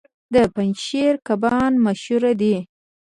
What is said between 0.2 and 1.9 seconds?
د پنجشیر کبان